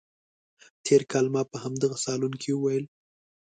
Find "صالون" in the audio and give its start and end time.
2.05-2.33